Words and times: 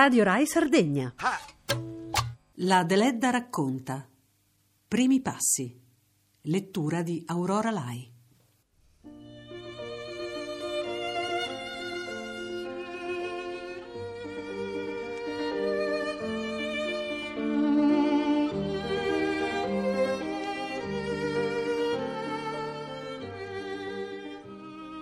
Radio 0.00 0.22
Rai 0.22 0.46
Sardegna. 0.46 1.12
La 2.58 2.84
Deledda 2.84 3.30
racconta. 3.30 4.08
Primi 4.86 5.20
passi. 5.20 5.76
Lettura 6.42 7.02
di 7.02 7.20
Aurora 7.26 7.72
Lai. 7.72 8.08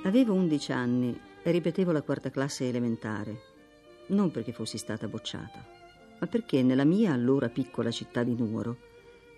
Avevo 0.04 0.32
11 0.32 0.72
anni 0.72 1.20
e 1.42 1.50
ripetevo 1.50 1.92
la 1.92 2.00
quarta 2.00 2.30
classe 2.30 2.66
elementare, 2.66 3.55
non 4.08 4.30
perché 4.30 4.52
fossi 4.52 4.78
stata 4.78 5.08
bocciata, 5.08 5.64
ma 6.18 6.26
perché 6.26 6.62
nella 6.62 6.84
mia 6.84 7.12
allora 7.12 7.48
piccola 7.48 7.90
città 7.90 8.22
di 8.22 8.34
Nuoro 8.34 8.76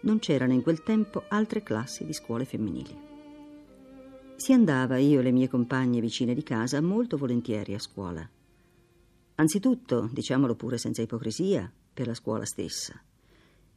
non 0.02 0.18
c'erano 0.18 0.52
in 0.52 0.62
quel 0.62 0.82
tempo 0.82 1.24
altre 1.28 1.62
classi 1.62 2.04
di 2.04 2.12
scuole 2.12 2.44
femminili. 2.44 3.06
Si 4.36 4.52
andava, 4.52 4.98
io 4.98 5.18
e 5.18 5.22
le 5.22 5.32
mie 5.32 5.48
compagne 5.48 6.00
vicine 6.00 6.34
di 6.34 6.44
casa, 6.44 6.80
molto 6.80 7.16
volentieri 7.16 7.74
a 7.74 7.80
scuola. 7.80 8.28
Anzitutto, 9.34 10.08
diciamolo 10.12 10.54
pure 10.54 10.78
senza 10.78 11.02
ipocrisia, 11.02 11.70
per 11.92 12.06
la 12.06 12.14
scuola 12.14 12.44
stessa. 12.44 13.00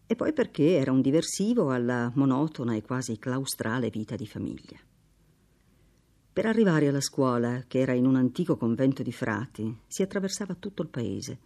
E 0.05 0.15
poi 0.15 0.33
perché 0.33 0.75
era 0.75 0.91
un 0.91 1.01
diversivo 1.01 1.71
alla 1.71 2.11
monotona 2.13 2.75
e 2.75 2.83
quasi 2.83 3.17
claustrale 3.17 3.89
vita 3.89 4.15
di 4.15 4.27
famiglia. 4.27 4.77
Per 6.34 6.45
arrivare 6.45 6.88
alla 6.88 7.02
scuola, 7.02 7.66
che 7.67 7.80
era 7.80 7.91
in 7.91 8.05
un 8.05 8.16
antico 8.16 8.55
convento 8.55 9.04
di 9.04 9.12
frati, 9.12 9.79
si 9.85 10.01
attraversava 10.01 10.55
tutto 10.55 10.82
il 10.82 10.88
paese, 10.88 11.40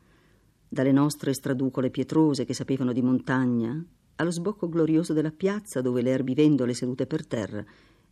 dalle 0.67 0.91
nostre 0.91 1.33
straducole 1.33 1.89
pietrose 1.89 2.45
che 2.45 2.53
sapevano 2.53 2.93
di 2.93 3.01
montagna, 3.01 3.83
allo 4.17 4.31
sbocco 4.31 4.69
glorioso 4.69 5.13
della 5.13 5.31
piazza 5.31 5.81
dove 5.81 6.03
le 6.03 6.11
erbivendole 6.11 6.75
sedute 6.75 7.07
per 7.07 7.25
terra 7.25 7.65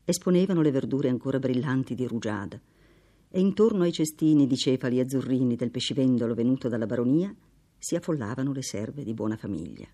esponevano 0.04 0.62
le 0.62 0.72
verdure 0.72 1.10
ancora 1.10 1.38
brillanti 1.38 1.94
di 1.94 2.08
rugiada, 2.08 2.60
e 3.30 3.40
intorno 3.40 3.84
ai 3.84 3.92
cestini 3.92 4.48
di 4.48 4.58
cefali 4.58 5.00
azzurrini 5.00 5.56
del 5.56 5.70
pescivendolo 5.70 6.34
venuto 6.34 6.70
dalla 6.70 6.88
baronia 6.88 7.34
si 7.78 7.96
affollavano 7.96 8.52
le 8.52 8.64
serve 8.64 9.04
di 9.04 9.14
buona 9.14 9.38
famiglia. 9.38 9.86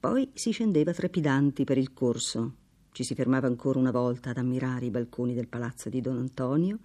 Poi 0.00 0.30
si 0.34 0.50
scendeva 0.50 0.92
trepidanti 0.92 1.62
per 1.62 1.78
il 1.78 1.92
corso, 1.92 2.56
ci 2.94 3.02
si 3.02 3.16
fermava 3.16 3.48
ancora 3.48 3.80
una 3.80 3.90
volta 3.90 4.30
ad 4.30 4.36
ammirare 4.36 4.86
i 4.86 4.90
balconi 4.90 5.34
del 5.34 5.48
palazzo 5.48 5.88
di 5.88 6.00
Don 6.00 6.16
Antonio 6.16 6.78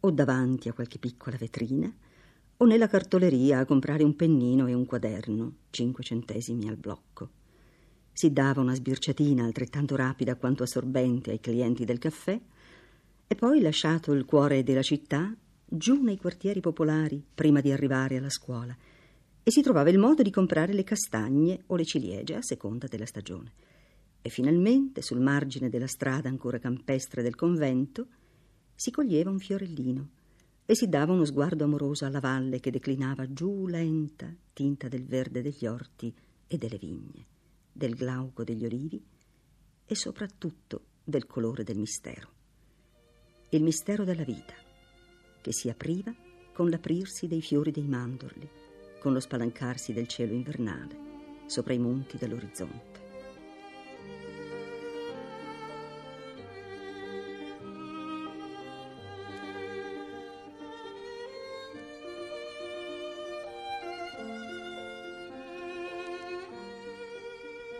o 0.00 0.10
davanti 0.10 0.68
a 0.68 0.72
qualche 0.72 0.98
piccola 0.98 1.36
vetrina 1.36 1.88
o 2.56 2.64
nella 2.64 2.88
cartoleria 2.88 3.60
a 3.60 3.64
comprare 3.64 4.02
un 4.02 4.16
pennino 4.16 4.66
e 4.66 4.74
un 4.74 4.84
quaderno, 4.84 5.58
cinque 5.70 6.02
centesimi 6.02 6.68
al 6.68 6.76
blocco. 6.76 7.28
Si 8.12 8.32
dava 8.32 8.60
una 8.60 8.74
sbirciatina 8.74 9.44
altrettanto 9.44 9.94
rapida 9.94 10.34
quanto 10.34 10.64
assorbente 10.64 11.30
ai 11.30 11.38
clienti 11.38 11.84
del 11.84 11.98
caffè 11.98 12.40
e 13.28 13.34
poi, 13.36 13.60
lasciato 13.60 14.12
il 14.14 14.24
cuore 14.24 14.64
della 14.64 14.82
città, 14.82 15.32
giù 15.64 16.02
nei 16.02 16.18
quartieri 16.18 16.58
popolari 16.58 17.24
prima 17.32 17.60
di 17.60 17.70
arrivare 17.70 18.16
alla 18.16 18.30
scuola 18.30 18.76
e 19.44 19.50
si 19.52 19.62
trovava 19.62 19.90
il 19.90 19.98
modo 19.98 20.22
di 20.22 20.30
comprare 20.32 20.72
le 20.72 20.82
castagne 20.82 21.62
o 21.66 21.76
le 21.76 21.84
ciliegie 21.84 22.34
a 22.34 22.42
seconda 22.42 22.88
della 22.88 23.06
stagione. 23.06 23.52
E 24.22 24.30
finalmente, 24.30 25.02
sul 25.02 25.20
margine 25.20 25.68
della 25.68 25.88
strada 25.88 26.28
ancora 26.28 26.58
campestre 26.58 27.22
del 27.22 27.34
convento, 27.34 28.06
si 28.74 28.90
coglieva 28.90 29.30
un 29.30 29.38
fiorellino 29.38 30.08
e 30.64 30.74
si 30.76 30.88
dava 30.88 31.12
uno 31.12 31.24
sguardo 31.24 31.64
amoroso 31.64 32.04
alla 32.04 32.20
valle 32.20 32.60
che 32.60 32.70
declinava 32.70 33.32
giù 33.32 33.66
lenta, 33.66 34.32
tinta 34.52 34.88
del 34.88 35.04
verde 35.04 35.42
degli 35.42 35.66
orti 35.66 36.14
e 36.46 36.56
delle 36.56 36.78
vigne, 36.78 37.26
del 37.72 37.94
glauco 37.94 38.44
degli 38.44 38.64
olivi 38.64 39.04
e 39.84 39.94
soprattutto 39.94 40.84
del 41.04 41.26
colore 41.26 41.64
del 41.64 41.78
mistero. 41.78 42.30
Il 43.50 43.62
mistero 43.62 44.04
della 44.04 44.24
vita, 44.24 44.54
che 45.40 45.52
si 45.52 45.68
apriva 45.68 46.14
con 46.52 46.70
l'aprirsi 46.70 47.26
dei 47.26 47.42
fiori 47.42 47.70
dei 47.70 47.88
mandorli, 47.88 48.48
con 49.00 49.12
lo 49.12 49.20
spalancarsi 49.20 49.92
del 49.92 50.06
cielo 50.06 50.32
invernale 50.32 51.10
sopra 51.46 51.72
i 51.72 51.78
monti 51.78 52.16
dell'orizzonte. 52.16 52.91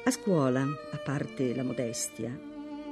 A 0.04 0.10
scuola, 0.10 0.62
a 0.62 0.98
parte 0.98 1.54
la 1.54 1.62
modestia, 1.62 2.36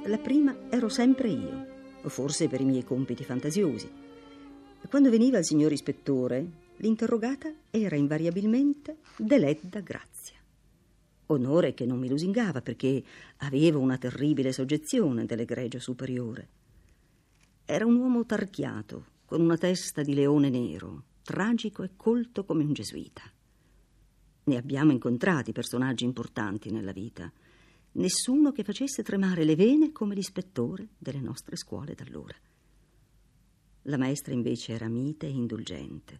la 0.05 0.17
prima 0.17 0.55
ero 0.69 0.87
sempre 0.87 1.27
io, 1.27 1.65
forse 2.07 2.47
per 2.47 2.61
i 2.61 2.65
miei 2.65 2.85
compiti 2.85 3.25
fantasiosi. 3.25 3.91
Quando 4.87 5.09
veniva 5.09 5.37
il 5.37 5.43
signor 5.43 5.73
ispettore, 5.73 6.49
l'interrogata 6.77 7.53
era 7.69 7.97
invariabilmente 7.97 8.99
Deledda 9.17 9.81
Grazia. 9.81 10.37
Onore 11.25 11.73
che 11.73 11.85
non 11.85 11.99
mi 11.99 12.07
lusingava 12.07 12.61
perché 12.61 13.03
avevo 13.39 13.79
una 13.79 13.97
terribile 13.97 14.53
soggezione 14.53 15.25
dell'egregio 15.25 15.79
superiore. 15.79 16.47
Era 17.65 17.85
un 17.85 17.97
uomo 17.97 18.25
tarchiato, 18.25 19.05
con 19.25 19.41
una 19.41 19.57
testa 19.57 20.01
di 20.01 20.13
leone 20.13 20.49
nero, 20.49 21.03
tragico 21.23 21.83
e 21.83 21.89
colto 21.97 22.45
come 22.45 22.63
un 22.63 22.71
gesuita. 22.71 23.23
Ne 24.43 24.57
abbiamo 24.57 24.91
incontrati 24.91 25.51
personaggi 25.51 26.03
importanti 26.03 26.71
nella 26.71 26.91
vita. 26.91 27.31
Nessuno 27.93 28.51
che 28.51 28.63
facesse 28.63 29.03
tremare 29.03 29.43
le 29.43 29.55
vene 29.55 29.91
come 29.91 30.15
l'ispettore 30.15 30.87
delle 30.97 31.19
nostre 31.19 31.55
scuole 31.55 31.93
d'allora. 31.93 32.35
La 33.83 33.97
maestra 33.97 34.33
invece 34.33 34.73
era 34.73 34.87
mite 34.87 35.27
e 35.27 35.31
indulgente. 35.31 36.19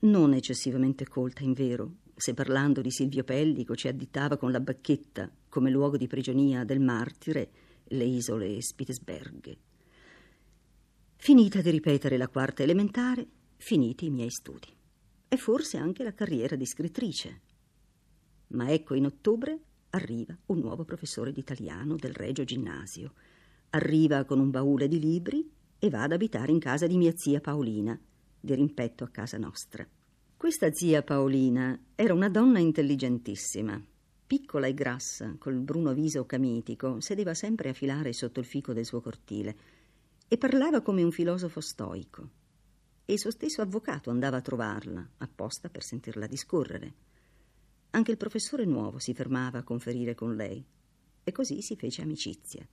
Non 0.00 0.32
eccessivamente 0.32 1.06
colta, 1.06 1.44
in 1.44 1.52
vero, 1.52 1.96
se 2.16 2.34
parlando 2.34 2.80
di 2.80 2.90
Silvio 2.90 3.22
Pellico 3.22 3.76
ci 3.76 3.86
additava 3.86 4.36
con 4.36 4.50
la 4.50 4.60
bacchetta 4.60 5.30
come 5.48 5.70
luogo 5.70 5.96
di 5.96 6.08
prigionia 6.08 6.64
del 6.64 6.80
martire 6.80 7.50
le 7.84 8.04
isole 8.04 8.60
Spitzberg. 8.60 9.56
Finita 11.16 11.60
di 11.60 11.70
ripetere 11.70 12.16
la 12.16 12.28
quarta 12.28 12.62
elementare, 12.62 13.26
finiti 13.56 14.06
i 14.06 14.10
miei 14.10 14.30
studi 14.30 14.76
e 15.28 15.36
forse 15.36 15.76
anche 15.76 16.02
la 16.02 16.14
carriera 16.14 16.56
di 16.56 16.64
scrittrice. 16.64 17.40
Ma 18.48 18.70
ecco 18.72 18.94
in 18.94 19.04
ottobre 19.04 19.58
arriva 19.90 20.36
un 20.46 20.58
nuovo 20.58 20.84
professore 20.84 21.32
d'italiano 21.32 21.96
del 21.96 22.14
Regio 22.14 22.44
Ginnasio. 22.44 23.12
Arriva 23.70 24.24
con 24.24 24.40
un 24.40 24.50
baule 24.50 24.88
di 24.88 24.98
libri 24.98 25.50
e 25.78 25.90
va 25.90 26.02
ad 26.02 26.12
abitare 26.12 26.50
in 26.50 26.58
casa 26.58 26.86
di 26.86 26.96
mia 26.96 27.12
zia 27.14 27.40
Paolina, 27.40 27.98
di 28.40 28.54
rimpetto 28.54 29.04
a 29.04 29.08
casa 29.08 29.36
nostra. 29.36 29.86
Questa 30.36 30.72
zia 30.72 31.02
Paolina 31.02 31.78
era 31.94 32.14
una 32.14 32.28
donna 32.28 32.58
intelligentissima. 32.58 33.80
Piccola 34.26 34.66
e 34.66 34.74
grassa, 34.74 35.34
col 35.38 35.58
bruno 35.58 35.92
viso 35.92 36.24
camitico, 36.24 37.00
sedeva 37.00 37.34
sempre 37.34 37.70
a 37.70 37.74
filare 37.74 38.12
sotto 38.12 38.40
il 38.40 38.46
fico 38.46 38.72
del 38.72 38.84
suo 38.84 39.00
cortile 39.00 39.56
e 40.28 40.36
parlava 40.38 40.80
come 40.80 41.02
un 41.02 41.10
filosofo 41.10 41.60
stoico 41.60 42.37
e 43.10 43.14
il 43.14 43.18
suo 43.18 43.30
stesso 43.30 43.62
avvocato 43.62 44.10
andava 44.10 44.36
a 44.36 44.42
trovarla, 44.42 45.08
apposta 45.16 45.70
per 45.70 45.82
sentirla 45.82 46.26
discorrere. 46.26 46.92
Anche 47.92 48.10
il 48.10 48.18
professore 48.18 48.66
nuovo 48.66 48.98
si 48.98 49.14
fermava 49.14 49.60
a 49.60 49.62
conferire 49.62 50.14
con 50.14 50.36
lei, 50.36 50.62
e 51.24 51.32
così 51.32 51.62
si 51.62 51.74
fece 51.74 52.02
amicizia. 52.02 52.68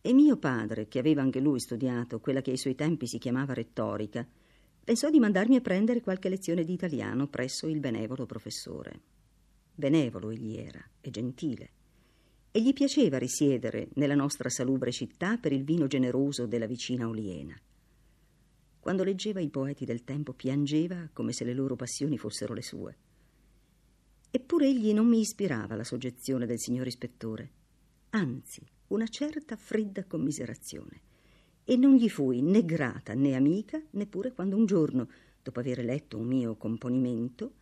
E 0.00 0.12
mio 0.12 0.36
padre, 0.36 0.86
che 0.86 1.00
aveva 1.00 1.22
anche 1.22 1.40
lui 1.40 1.58
studiato 1.58 2.20
quella 2.20 2.42
che 2.42 2.52
ai 2.52 2.56
suoi 2.56 2.76
tempi 2.76 3.08
si 3.08 3.18
chiamava 3.18 3.54
retorica, 3.54 4.24
pensò 4.84 5.10
di 5.10 5.18
mandarmi 5.18 5.56
a 5.56 5.60
prendere 5.60 6.00
qualche 6.00 6.28
lezione 6.28 6.62
di 6.62 6.72
italiano 6.72 7.26
presso 7.26 7.66
il 7.66 7.80
benevolo 7.80 8.26
professore. 8.26 9.00
Benevolo 9.74 10.30
egli 10.30 10.56
era 10.56 10.80
e 11.00 11.10
gentile, 11.10 11.70
e 12.52 12.62
gli 12.62 12.72
piaceva 12.72 13.18
risiedere 13.18 13.88
nella 13.94 14.14
nostra 14.14 14.48
salubre 14.48 14.92
città 14.92 15.38
per 15.38 15.50
il 15.50 15.64
vino 15.64 15.88
generoso 15.88 16.46
della 16.46 16.66
vicina 16.66 17.08
Oliena. 17.08 17.60
Quando 18.84 19.02
leggeva 19.02 19.40
i 19.40 19.48
poeti 19.48 19.86
del 19.86 20.04
tempo 20.04 20.34
piangeva 20.34 21.08
come 21.14 21.32
se 21.32 21.44
le 21.44 21.54
loro 21.54 21.74
passioni 21.74 22.18
fossero 22.18 22.52
le 22.52 22.60
sue. 22.60 22.96
Eppure 24.30 24.66
egli 24.66 24.92
non 24.92 25.06
mi 25.06 25.20
ispirava 25.20 25.74
la 25.74 25.84
soggezione 25.84 26.44
del 26.44 26.58
signor 26.58 26.86
ispettore, 26.86 27.50
anzi 28.10 28.60
una 28.88 29.06
certa 29.06 29.56
fredda 29.56 30.04
commiserazione, 30.04 31.00
e 31.64 31.78
non 31.78 31.94
gli 31.94 32.10
fui 32.10 32.42
né 32.42 32.62
grata 32.62 33.14
né 33.14 33.34
amica 33.34 33.82
neppure 33.92 34.32
quando 34.32 34.54
un 34.54 34.66
giorno, 34.66 35.08
dopo 35.42 35.60
aver 35.60 35.82
letto 35.82 36.18
un 36.18 36.26
mio 36.26 36.54
componimento, 36.56 37.54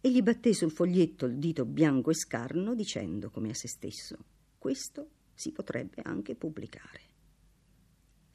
egli 0.00 0.22
batté 0.22 0.52
sul 0.54 0.72
foglietto 0.72 1.26
il 1.26 1.36
dito 1.36 1.64
bianco 1.64 2.10
e 2.10 2.14
scarno 2.14 2.74
dicendo 2.74 3.30
come 3.30 3.50
a 3.50 3.54
se 3.54 3.68
stesso 3.68 4.18
questo 4.58 5.08
si 5.34 5.52
potrebbe 5.52 6.02
anche 6.02 6.34
pubblicare. 6.34 7.00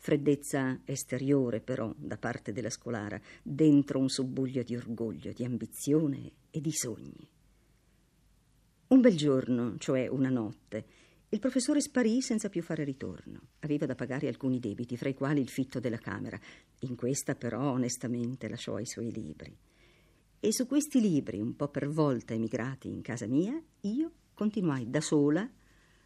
Freddezza 0.01 0.79
esteriore 0.85 1.59
però 1.59 1.93
da 1.95 2.17
parte 2.17 2.53
della 2.53 2.69
scolara, 2.69 3.19
dentro 3.43 3.99
un 3.99 4.09
subbuglio 4.09 4.63
di 4.63 4.75
orgoglio, 4.75 5.33
di 5.33 5.43
ambizione 5.43 6.31
e 6.49 6.61
di 6.61 6.71
sogni. 6.71 7.29
Un 8.87 9.01
bel 9.01 9.15
giorno, 9.15 9.77
cioè 9.77 10.07
una 10.07 10.29
notte, 10.29 10.85
il 11.29 11.39
professore 11.39 11.81
sparì 11.81 12.21
senza 12.21 12.49
più 12.49 12.63
fare 12.63 12.83
ritorno. 12.83 13.49
Aveva 13.59 13.85
da 13.85 13.93
pagare 13.93 14.27
alcuni 14.27 14.59
debiti, 14.59 14.97
fra 14.97 15.09
i 15.09 15.13
quali 15.13 15.41
il 15.41 15.49
fitto 15.49 15.79
della 15.79 15.99
camera. 15.99 16.39
In 16.79 16.95
questa 16.95 17.35
però 17.35 17.71
onestamente 17.71 18.47
lasciò 18.47 18.79
i 18.79 18.85
suoi 18.87 19.11
libri. 19.11 19.55
E 20.39 20.53
su 20.53 20.65
questi 20.65 21.01
libri, 21.01 21.39
un 21.39 21.55
po' 21.55 21.67
per 21.67 21.87
volta 21.89 22.33
emigrati 22.33 22.87
in 22.87 23.01
casa 23.01 23.27
mia, 23.27 23.61
io 23.81 24.11
continuai 24.33 24.89
da 24.89 25.01
sola 25.01 25.47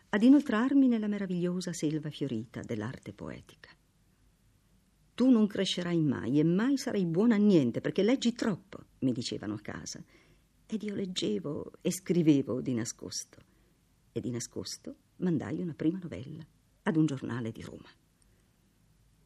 ad 0.10 0.22
inoltrarmi 0.24 0.88
nella 0.88 1.08
meravigliosa 1.08 1.72
selva 1.72 2.10
fiorita 2.10 2.62
dell'arte 2.62 3.14
poetica. 3.14 3.70
Tu 5.16 5.30
non 5.30 5.46
crescerai 5.46 6.02
mai 6.02 6.40
e 6.40 6.44
mai 6.44 6.76
sarai 6.76 7.06
buona 7.06 7.36
a 7.36 7.38
niente 7.38 7.82
perché 7.82 8.02
leggi 8.02 8.34
troppo, 8.34 8.80
mi 9.00 9.12
dicevano 9.12 9.54
a 9.54 9.60
casa. 9.60 10.04
Ed 10.66 10.82
io 10.82 10.96
leggevo 10.96 11.74
e 11.82 11.92
scrivevo 11.92 12.62
di 12.62 12.74
nascosto. 12.74 13.38
E 14.12 14.20
di 14.20 14.32
nascosto 14.32 14.96
mandai 15.18 15.62
una 15.62 15.76
prima 15.76 16.00
novella 16.02 16.44
ad 16.84 16.96
un 16.96 17.06
giornale 17.06 17.52
di 17.52 17.62
Roma. 17.62 17.90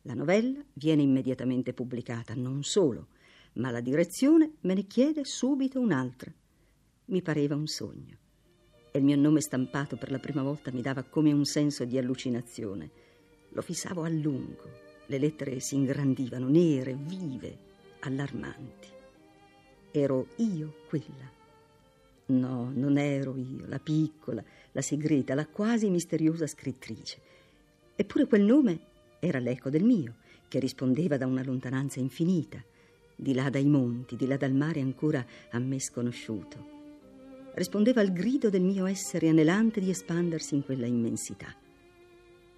La 0.02 0.14
novella 0.14 0.62
viene 0.74 1.04
immediatamente 1.04 1.74
pubblicata, 1.74 2.34
non 2.34 2.64
solo, 2.64 3.08
ma 3.54 3.72
la 3.72 3.82
direzione 3.82 4.56
me 4.62 4.74
ne 4.74 4.88
chiede 4.88 5.24
subito 5.24 5.80
un'altra. 5.80 6.34
Mi 7.06 7.22
pareva 7.22 7.56
un 7.56 7.68
sogno. 7.68 8.18
E 8.92 9.00
il 9.00 9.06
mio 9.06 9.16
nome 9.16 9.40
stampato 9.40 9.96
per 9.96 10.12
la 10.12 10.20
prima 10.20 10.44
volta 10.44 10.72
mi 10.72 10.82
dava 10.82 11.04
come 11.04 11.32
un 11.32 11.46
senso 11.46 11.86
di 11.86 11.98
allucinazione. 11.98 12.92
Lo 13.50 13.62
fissavo 13.62 14.04
a 14.04 14.10
lungo. 14.10 14.87
Le 15.08 15.18
lettere 15.18 15.60
si 15.60 15.76
ingrandivano, 15.76 16.48
nere, 16.48 16.96
vive, 16.96 17.58
allarmanti. 18.00 18.88
Ero 19.92 20.28
io 20.38 20.84
quella 20.88 21.36
No, 22.30 22.72
non 22.74 22.98
ero 22.98 23.38
io, 23.38 23.66
la 23.68 23.80
piccola, 23.80 24.44
la 24.74 24.82
segreta, 24.82 25.34
la 25.34 25.48
quasi 25.48 25.90
misteriosa 25.90 26.46
scrittrice. 26.46 27.22
Eppure 27.96 28.26
quel 28.26 28.44
nome 28.44 28.80
era 29.20 29.40
l'eco 29.40 29.70
del 29.70 29.84
mio, 29.84 30.16
che 30.50 30.60
rispondeva 30.60 31.16
da 31.16 31.26
una 31.26 31.42
lontananza 31.42 32.02
infinita, 32.02 32.62
di 33.16 33.34
là 33.34 33.50
dai 33.50 33.66
monti, 33.66 34.18
di 34.18 34.28
là 34.28 34.36
dal 34.36 34.52
mare 34.52 34.82
ancora 34.82 35.26
a 35.52 35.60
me 35.60 35.80
sconosciuto. 35.80 36.76
Rispondeva 37.54 38.02
al 38.02 38.12
grido 38.12 38.50
del 38.50 38.62
mio 38.62 38.86
essere 38.86 39.30
anelante 39.30 39.80
di 39.80 39.90
espandersi 39.90 40.54
in 40.54 40.66
quella 40.66 40.86
immensità. 40.86 41.56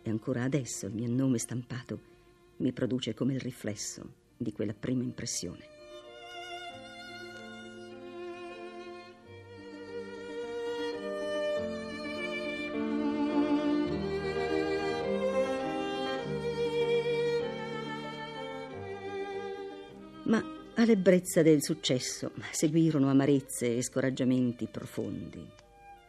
E 0.02 0.10
ancora 0.10 0.44
adesso 0.44 0.88
il 0.88 0.94
mio 0.94 1.08
nome 1.08 1.38
stampato 1.38 2.18
mi 2.60 2.72
produce 2.72 3.14
come 3.14 3.34
il 3.34 3.40
riflesso 3.40 4.14
di 4.38 4.52
quella 4.52 4.74
prima 4.74 5.04
impressione. 5.04 5.78
Ma 20.24 20.44
all'ebbrezza 20.76 21.42
del 21.42 21.64
successo 21.64 22.32
seguirono 22.52 23.10
amarezze 23.10 23.78
e 23.78 23.82
scoraggiamenti 23.82 24.68
profondi. 24.68 25.59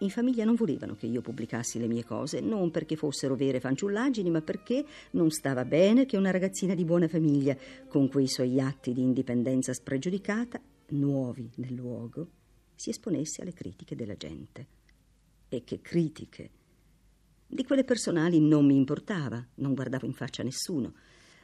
In 0.03 0.09
famiglia 0.09 0.45
non 0.45 0.55
volevano 0.55 0.95
che 0.95 1.07
io 1.07 1.21
pubblicassi 1.21 1.79
le 1.79 1.87
mie 1.87 2.05
cose, 2.05 2.41
non 2.41 2.71
perché 2.71 2.97
fossero 2.97 3.37
vere 3.37 3.61
fanciullaggini, 3.61 4.31
ma 4.31 4.41
perché 4.41 4.83
non 5.13 5.31
stava 5.31 5.67
bene 5.67 6.07
che 6.07 6.17
una 6.17 6.31
ragazzina 6.31 6.75
di 6.75 6.87
buona 6.87 7.07
famiglia, 7.07 7.55
con 7.87 8.09
quei 8.09 8.27
suoi 8.27 8.59
atti 8.61 8.95
di 8.95 9.03
indipendenza 9.03 9.75
spregiudicata, 9.75 10.59
nuovi 10.89 11.51
nel 11.57 11.75
luogo, 11.75 12.29
si 12.75 12.89
esponesse 12.89 13.43
alle 13.43 13.53
critiche 13.53 13.95
della 13.95 14.17
gente. 14.17 14.67
E 15.51 15.65
che 15.65 15.83
critiche! 15.83 16.51
Di 17.47 17.65
quelle 17.65 17.85
personali 17.85 18.41
non 18.41 18.65
mi 18.65 18.77
importava, 18.77 19.47
non 19.57 19.75
guardavo 19.75 20.07
in 20.07 20.15
faccia 20.15 20.43
nessuno, 20.43 20.95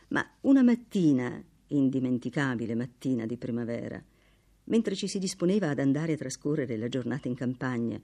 ma 0.09 0.27
una 0.43 0.63
mattina 0.63 1.45
indimenticabile 1.67 2.75
mattina 2.75 3.27
di 3.27 3.37
primavera, 3.37 4.03
mentre 4.65 4.95
ci 4.95 5.09
si 5.09 5.19
disponeva 5.19 5.69
ad 5.69 5.79
andare 5.79 6.15
a 6.15 6.17
trascorrere 6.17 6.79
la 6.79 6.89
giornata 6.89 7.29
in 7.29 7.35
campagna, 7.35 8.01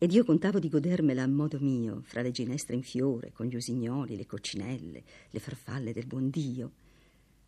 ed 0.00 0.12
io 0.12 0.24
contavo 0.24 0.60
di 0.60 0.68
godermela 0.68 1.24
a 1.24 1.26
modo 1.26 1.58
mio, 1.58 2.02
fra 2.04 2.22
le 2.22 2.30
ginestre 2.30 2.76
in 2.76 2.84
fiore, 2.84 3.32
con 3.32 3.46
gli 3.46 3.56
usignoli, 3.56 4.16
le 4.16 4.26
coccinelle, 4.26 5.02
le 5.28 5.40
farfalle 5.40 5.92
del 5.92 6.06
buon 6.06 6.30
Dio, 6.30 6.72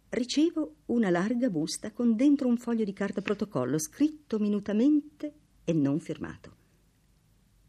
ricevo 0.09 0.75
una 0.87 1.11
larga 1.11 1.49
busta 1.49 1.93
con 1.93 2.17
dentro 2.17 2.49
un 2.49 2.57
foglio 2.57 2.83
di 2.83 2.93
carta 2.93 3.23
protocollo 3.23 3.79
scritto 3.79 4.41
minutamente 4.41 5.33
e 5.65 5.73
non 5.73 6.01
firmato. 6.01 6.57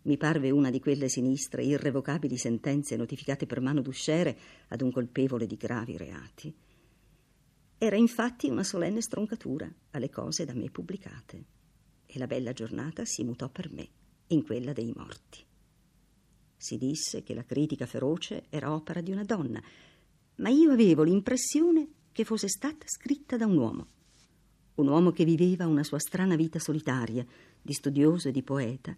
Mi 0.03 0.17
parve 0.17 0.49
una 0.49 0.71
di 0.71 0.79
quelle 0.79 1.09
sinistre, 1.09 1.63
irrevocabili 1.63 2.35
sentenze 2.35 2.95
notificate 2.95 3.45
per 3.45 3.61
mano 3.61 3.81
d'usciere 3.81 4.35
ad 4.69 4.81
un 4.81 4.91
colpevole 4.91 5.45
di 5.45 5.57
gravi 5.57 5.95
reati. 5.95 6.51
Era 7.77 7.95
infatti 7.95 8.49
una 8.49 8.63
solenne 8.63 9.01
stroncatura 9.01 9.71
alle 9.91 10.09
cose 10.09 10.43
da 10.43 10.55
me 10.55 10.71
pubblicate 10.71 11.45
e 12.07 12.17
la 12.17 12.25
bella 12.25 12.51
giornata 12.51 13.05
si 13.05 13.23
mutò 13.23 13.47
per 13.47 13.71
me 13.71 13.89
in 14.33 14.43
quella 14.43 14.73
dei 14.73 14.91
morti. 14.95 15.39
Si 16.57 16.77
disse 16.77 17.23
che 17.23 17.33
la 17.33 17.43
critica 17.43 17.85
feroce 17.85 18.45
era 18.49 18.73
opera 18.73 19.01
di 19.01 19.11
una 19.11 19.23
donna, 19.23 19.61
ma 20.35 20.49
io 20.49 20.71
avevo 20.71 21.03
l'impressione 21.03 21.87
che 22.11 22.23
fosse 22.23 22.47
stata 22.47 22.85
scritta 22.87 23.37
da 23.37 23.45
un 23.45 23.57
uomo. 23.57 23.87
Un 24.75 24.87
uomo 24.87 25.11
che 25.11 25.25
viveva 25.25 25.67
una 25.67 25.83
sua 25.83 25.99
strana 25.99 26.35
vita 26.35 26.59
solitaria, 26.59 27.25
di 27.61 27.73
studioso 27.73 28.29
e 28.29 28.31
di 28.31 28.43
poeta, 28.43 28.95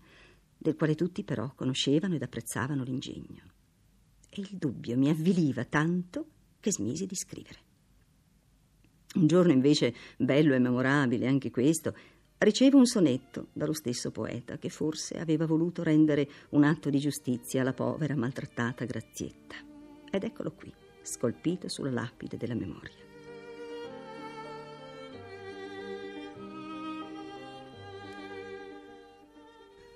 del 0.58 0.76
quale 0.76 0.96
tutti 0.96 1.24
però 1.24 1.54
conoscevano 1.56 2.16
ed 2.16 2.22
apprezzavano 2.22 2.84
l'ingegno. 2.84 3.44
E 4.30 4.42
il 4.42 4.58
dubbio 4.58 4.98
mi 4.98 5.10
avviliva 5.10 5.66
tanto 5.66 6.28
che 6.60 6.72
smisi 6.72 7.06
di 7.06 7.16
scrivere. 7.16 7.60
Un 9.16 9.28
giorno 9.28 9.52
invece, 9.52 9.94
bello 10.18 10.54
e 10.56 10.60
memorabile 10.60 11.28
anche 11.28 11.52
questo, 11.52 11.96
ricevo 12.44 12.78
un 12.78 12.86
sonetto 12.86 13.48
dallo 13.54 13.74
stesso 13.74 14.12
poeta 14.12 14.58
che 14.58 14.70
forse 14.70 15.20
aveva 15.20 15.46
voluto 15.46 15.84
rendere 15.84 16.28
un 16.50 16.64
atto 16.64 16.90
di 16.90 17.00
giustizia 17.00 17.62
alla 17.62 17.74
povera 17.74 18.16
maltrattata 18.16 18.86
Grazietta. 18.86 19.56
Ed 20.12 20.24
eccolo 20.24 20.52
qui, 20.52 20.72
scolpito 21.02 21.68
sulla 21.68 21.92
lapide 21.92 22.38
della 22.38 22.56
memoria. 22.56 23.12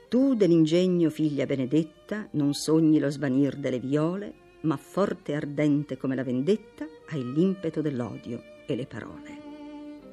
Tu 0.10 0.36
dell'ingegno 0.36 1.10
figlia 1.10 1.46
benedetta 1.46 2.30
non 2.32 2.54
sogni 2.54 2.98
lo 2.98 3.10
svanir 3.10 3.58
delle 3.58 3.80
viole, 3.80 4.34
ma 4.62 4.77
forte 4.77 5.34
e 5.34 5.36
ardente 5.36 5.98
come 5.98 6.16
la 6.16 6.24
vendetta 6.24 6.88
hai 7.10 7.34
l'impeto 7.34 7.82
dell'odio 7.82 8.42
e 8.66 8.75
le 8.75 8.86
parole. 8.86 9.42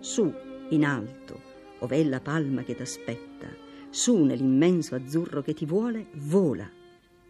Su, 0.01 0.33
in 0.71 0.85
alto, 0.85 1.54
ov'è 1.85 2.03
la 2.05 2.21
palma 2.21 2.63
che 2.63 2.75
t'aspetta, 2.75 3.49
su 3.91 4.25
nell'immenso 4.25 4.95
azzurro 4.95 5.43
che 5.43 5.55
ti 5.55 5.67
vuole, 5.67 6.09
vola, 6.15 6.69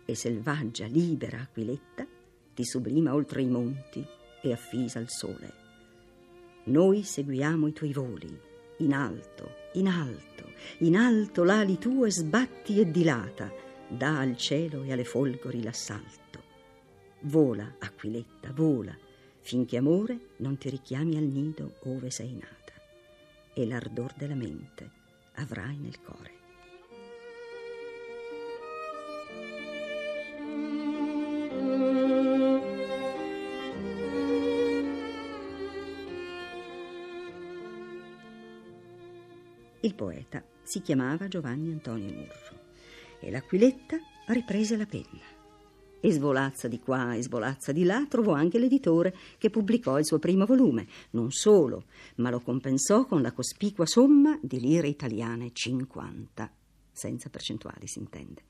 e 0.04 0.14
selvaggia, 0.14 0.87
libera 0.87 1.40
aquiletta 1.40 2.06
ti 2.54 2.64
sublima 2.64 3.14
oltre 3.14 3.42
i 3.42 3.49
monti 3.49 4.04
e 4.40 4.52
affisa 4.52 4.99
il 5.00 5.11
sole. 5.11 5.62
Noi 6.64 7.02
seguiamo 7.02 7.66
i 7.66 7.73
tuoi 7.73 7.92
voli, 7.92 8.40
in 8.78 8.92
alto, 8.92 9.50
in 9.75 9.88
alto, 9.88 10.52
in 10.78 10.96
alto 10.96 11.42
l'ali 11.42 11.78
tue 11.78 12.11
sbatti 12.11 12.80
e 12.80 12.90
dilata, 12.90 13.52
dà 13.88 14.20
al 14.20 14.37
cielo 14.37 14.82
e 14.84 14.92
alle 14.92 15.04
folgori 15.04 15.62
l'assalto. 15.62 16.42
Vola, 17.20 17.75
aquiletta, 17.78 18.52
vola, 18.52 18.96
finché 19.40 19.76
amore 19.76 20.18
non 20.38 20.56
ti 20.56 20.70
richiami 20.70 21.16
al 21.16 21.25
nido 21.25 21.75
ove 21.80 22.11
sei 22.11 22.32
nata 22.32 22.74
e 23.54 23.66
l'ardor 23.66 24.12
della 24.16 24.34
mente 24.34 24.90
avrai 25.34 25.78
nel 25.78 26.00
cuore. 26.00 26.32
Il 39.80 39.94
poeta 39.94 40.42
si 40.62 40.80
chiamava 40.80 41.28
Giovanni 41.28 41.70
Antonio 41.70 42.12
Murro 42.12 42.62
e 43.20 43.30
l'Aquiletta 43.30 43.99
riprese 44.28 44.76
la 44.76 44.87
penna 44.87 45.33
e 46.04 46.12
svolazza 46.12 46.68
di 46.68 46.80
qua 46.80 47.14
e 47.14 47.23
svolazza 47.23 47.73
di 47.73 47.82
là, 47.82 48.04
trovò 48.06 48.32
anche 48.32 48.58
l'editore 48.58 49.16
che 49.38 49.49
pubblicò 49.49 49.99
il 49.99 50.04
suo 50.04 50.18
primo 50.18 50.44
volume. 50.44 50.87
Non 51.12 51.30
solo, 51.30 51.84
ma 52.16 52.28
lo 52.28 52.40
compensò 52.40 53.06
con 53.06 53.23
la 53.23 53.32
cospicua 53.32 53.87
somma 53.87 54.38
di 54.42 54.61
lire 54.61 54.87
italiane 54.87 55.52
50, 55.54 56.52
senza 56.92 57.30
percentuali 57.30 57.87
si 57.87 58.00
intende. 58.00 58.42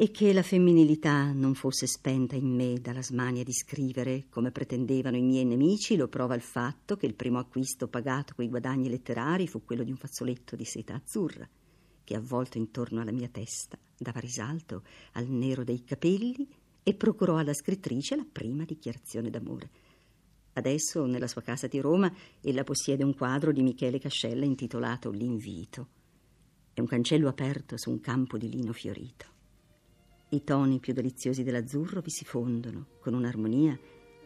e 0.00 0.12
che 0.12 0.32
la 0.32 0.44
femminilità 0.44 1.32
non 1.32 1.54
fosse 1.54 1.88
spenta 1.88 2.36
in 2.36 2.54
me 2.54 2.78
dalla 2.80 3.02
smania 3.02 3.42
di 3.42 3.52
scrivere, 3.52 4.26
come 4.30 4.52
pretendevano 4.52 5.16
i 5.16 5.22
miei 5.22 5.44
nemici, 5.44 5.96
lo 5.96 6.06
prova 6.06 6.36
il 6.36 6.40
fatto 6.40 6.96
che 6.96 7.04
il 7.04 7.16
primo 7.16 7.40
acquisto 7.40 7.88
pagato 7.88 8.32
coi 8.34 8.48
guadagni 8.48 8.88
letterari 8.88 9.48
fu 9.48 9.64
quello 9.64 9.82
di 9.82 9.90
un 9.90 9.96
fazzoletto 9.96 10.54
di 10.54 10.64
seta 10.64 10.94
azzurra, 10.94 11.48
che 12.08 12.16
avvolto 12.16 12.56
intorno 12.56 13.02
alla 13.02 13.12
mia 13.12 13.28
testa 13.28 13.78
dava 13.94 14.18
risalto 14.18 14.82
al 15.12 15.26
nero 15.26 15.62
dei 15.62 15.84
capelli 15.84 16.48
e 16.82 16.94
procurò 16.94 17.36
alla 17.36 17.52
scrittrice 17.52 18.16
la 18.16 18.24
prima 18.24 18.64
dichiarazione 18.64 19.28
d'amore. 19.28 19.68
Adesso, 20.54 21.04
nella 21.04 21.26
sua 21.26 21.42
casa 21.42 21.66
di 21.66 21.78
Roma, 21.80 22.10
ella 22.40 22.64
possiede 22.64 23.04
un 23.04 23.14
quadro 23.14 23.52
di 23.52 23.60
Michele 23.60 23.98
Cascella 23.98 24.46
intitolato 24.46 25.10
L'invito. 25.10 25.88
È 26.72 26.80
un 26.80 26.86
cancello 26.86 27.28
aperto 27.28 27.76
su 27.76 27.90
un 27.90 28.00
campo 28.00 28.38
di 28.38 28.48
lino 28.48 28.72
fiorito. 28.72 29.26
I 30.30 30.42
toni 30.44 30.78
più 30.78 30.94
deliziosi 30.94 31.42
dell'azzurro 31.42 32.00
vi 32.00 32.10
si 32.10 32.24
fondono 32.24 32.86
con 33.00 33.12
un'armonia 33.12 33.78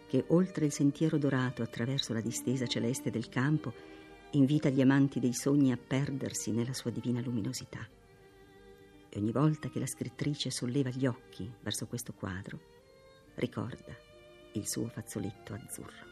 che, 0.07 0.25
oltre 0.29 0.67
il 0.67 0.73
sentiero 0.73 1.19
dorato 1.19 1.63
attraverso 1.63 2.13
la 2.13 2.21
distesa 2.21 2.65
celeste 2.65 3.11
del 3.11 3.29
campo, 3.29 3.75
invita 4.33 4.69
gli 4.69 4.81
amanti 4.81 5.21
dei 5.21 5.35
sogni 5.35 5.73
a 5.73 5.77
perdersi 5.77 6.53
nella 6.53 6.73
sua 6.73 6.91
divina 6.91 7.21
luminosità. 7.21 7.87
E 9.09 9.19
ogni 9.19 9.33
volta 9.33 9.69
che 9.69 9.79
la 9.79 9.87
scrittrice 9.87 10.51
solleva 10.51 10.91
gli 10.91 11.07
occhi 11.07 11.51
verso 11.61 11.87
questo 11.87 12.13
quadro, 12.13 12.59
ricorda 13.35 13.95
il 14.53 14.67
suo 14.67 14.89
fazzoletto 14.89 15.55
azzurro. 15.55 16.11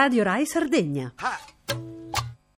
Radio 0.00 0.24
Rai 0.24 0.46
Sardegna. 0.46 1.12